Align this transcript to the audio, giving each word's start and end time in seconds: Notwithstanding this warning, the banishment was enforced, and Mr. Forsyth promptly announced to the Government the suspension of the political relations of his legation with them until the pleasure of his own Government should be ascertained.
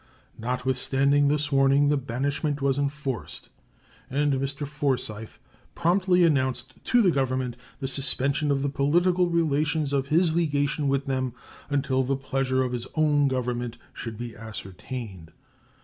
Notwithstanding 0.39 1.27
this 1.27 1.51
warning, 1.51 1.89
the 1.89 1.95
banishment 1.95 2.59
was 2.59 2.79
enforced, 2.79 3.49
and 4.09 4.33
Mr. 4.33 4.65
Forsyth 4.65 5.37
promptly 5.75 6.23
announced 6.23 6.73
to 6.85 7.03
the 7.03 7.11
Government 7.11 7.55
the 7.79 7.87
suspension 7.87 8.49
of 8.49 8.63
the 8.63 8.69
political 8.69 9.29
relations 9.29 9.93
of 9.93 10.07
his 10.07 10.35
legation 10.35 10.87
with 10.87 11.05
them 11.05 11.33
until 11.69 12.01
the 12.01 12.17
pleasure 12.17 12.63
of 12.63 12.71
his 12.71 12.87
own 12.95 13.27
Government 13.27 13.77
should 13.93 14.17
be 14.17 14.35
ascertained. 14.35 15.33